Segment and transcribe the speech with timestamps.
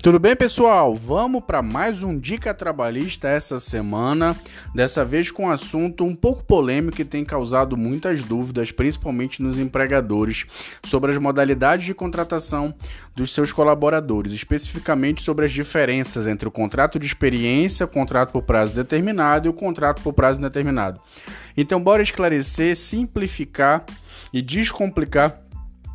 [0.00, 0.94] Tudo bem, pessoal?
[0.94, 4.36] Vamos para mais um Dica Trabalhista essa semana.
[4.72, 9.58] Dessa vez com um assunto um pouco polêmico que tem causado muitas dúvidas, principalmente nos
[9.58, 10.46] empregadores,
[10.84, 12.72] sobre as modalidades de contratação
[13.16, 18.42] dos seus colaboradores, especificamente sobre as diferenças entre o contrato de experiência, o contrato por
[18.42, 21.00] prazo determinado e o contrato por prazo indeterminado.
[21.56, 23.84] Então, bora esclarecer, simplificar
[24.32, 25.47] e descomplicar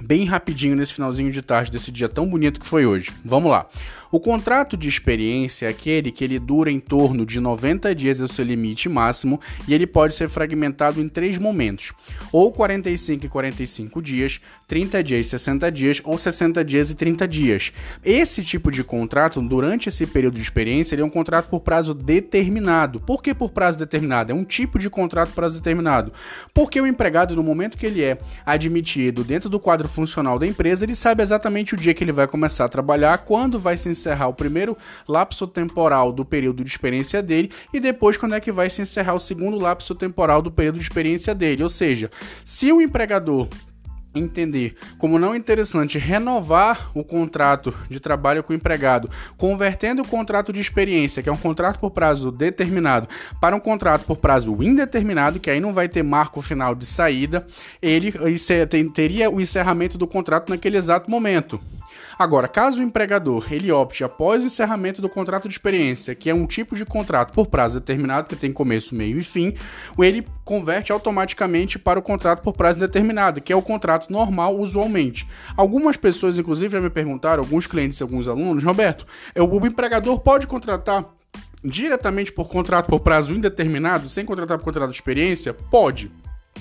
[0.00, 3.10] bem rapidinho nesse finalzinho de tarde desse dia tão bonito que foi hoje.
[3.24, 3.66] Vamos lá.
[4.10, 8.24] O contrato de experiência é aquele que ele dura em torno de 90 dias é
[8.24, 11.92] o seu limite máximo e ele pode ser fragmentado em três momentos:
[12.30, 17.26] ou 45 e 45 dias, 30 dias e 60 dias ou 60 dias e 30
[17.26, 17.72] dias.
[18.04, 21.92] Esse tipo de contrato, durante esse período de experiência, ele é um contrato por prazo
[21.92, 23.00] determinado.
[23.00, 24.30] Por que por prazo determinado?
[24.30, 26.12] É um tipo de contrato prazo determinado.
[26.54, 30.84] Porque o empregado, no momento que ele é admitido dentro do quadro funcional da empresa,
[30.84, 34.28] ele sabe exatamente o dia que ele vai começar a trabalhar, quando vai se encerrar
[34.28, 34.76] o primeiro
[35.08, 39.14] lapso temporal do período de experiência dele e depois quando é que vai se encerrar
[39.14, 41.62] o segundo lapso temporal do período de experiência dele.
[41.62, 42.10] Ou seja,
[42.44, 43.48] se o empregador
[44.18, 50.52] entender como não interessante renovar o contrato de trabalho com o empregado, convertendo o contrato
[50.52, 53.08] de experiência, que é um contrato por prazo determinado,
[53.40, 57.46] para um contrato por prazo indeterminado, que aí não vai ter marco final de saída,
[57.80, 61.60] ele, ele teria o encerramento do contrato naquele exato momento.
[62.18, 66.34] Agora, caso o empregador ele opte após o encerramento do contrato de experiência, que é
[66.34, 69.54] um tipo de contrato por prazo determinado, que tem começo, meio e fim,
[69.98, 75.26] ele converte automaticamente para o contrato por prazo determinado, que é o contrato normal usualmente.
[75.56, 81.04] Algumas pessoas, inclusive, já me perguntaram, alguns clientes alguns alunos, Roberto, o empregador pode contratar
[81.62, 85.52] diretamente por contrato por prazo indeterminado, sem contratar por contrato de experiência?
[85.52, 86.10] Pode.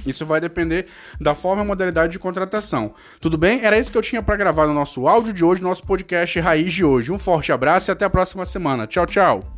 [0.05, 0.87] Isso vai depender
[1.19, 2.93] da forma e modalidade de contratação.
[3.19, 3.63] Tudo bem?
[3.63, 6.73] Era isso que eu tinha para gravar no nosso áudio de hoje, nosso podcast Raiz
[6.73, 7.11] de hoje.
[7.11, 8.87] Um forte abraço e até a próxima semana.
[8.87, 9.55] Tchau, tchau.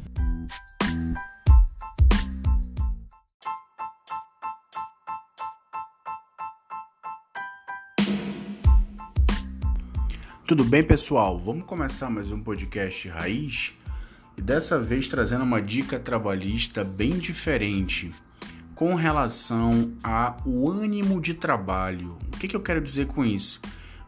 [10.48, 11.38] Tudo bem, pessoal?
[11.38, 13.74] Vamos começar mais um podcast Raiz
[14.38, 18.14] e dessa vez trazendo uma dica trabalhista bem diferente
[18.78, 22.16] com relação ao ânimo de trabalho.
[22.32, 23.60] O que, que eu quero dizer com isso?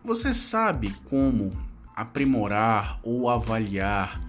[0.06, 1.50] Você sabe como
[1.96, 4.22] aprimorar ou avaliar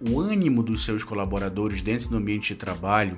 [0.00, 3.16] o ânimo dos seus colaboradores dentro do ambiente de trabalho?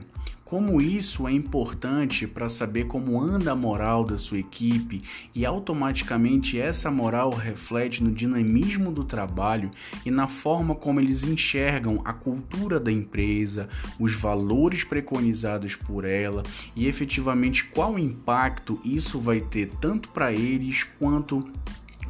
[0.50, 5.00] Como isso é importante para saber como anda a moral da sua equipe
[5.32, 9.70] e automaticamente essa moral reflete no dinamismo do trabalho
[10.04, 16.42] e na forma como eles enxergam a cultura da empresa, os valores preconizados por ela
[16.74, 21.48] e efetivamente qual impacto isso vai ter tanto para eles quanto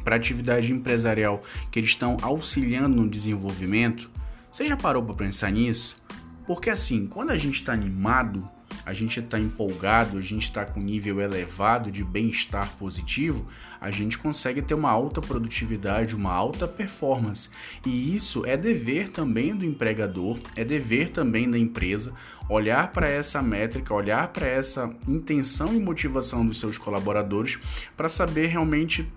[0.03, 4.09] para a atividade empresarial que eles estão auxiliando no desenvolvimento.
[4.51, 5.95] Você já parou para pensar nisso?
[6.45, 8.49] Porque assim, quando a gente está animado,
[8.85, 13.45] a gente está empolgado, a gente está com nível elevado de bem-estar positivo,
[13.79, 17.49] a gente consegue ter uma alta produtividade, uma alta performance.
[17.85, 22.13] E isso é dever também do empregador, é dever também da empresa
[22.49, 27.57] olhar para essa métrica, olhar para essa intenção e motivação dos seus colaboradores
[27.95, 29.07] para saber realmente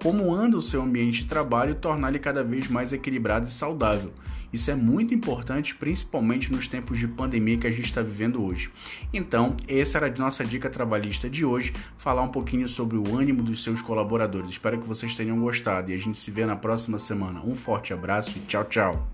[0.00, 3.52] como anda o seu ambiente de trabalho e tornar ele cada vez mais equilibrado e
[3.52, 4.12] saudável.
[4.54, 8.70] Isso é muito importante, principalmente nos tempos de pandemia que a gente está vivendo hoje.
[9.12, 13.42] Então, essa era a nossa dica trabalhista de hoje, falar um pouquinho sobre o ânimo
[13.42, 14.50] dos seus colaboradores.
[14.50, 17.42] Espero que vocês tenham gostado e a gente se vê na próxima semana.
[17.44, 19.08] Um forte abraço e tchau, tchau.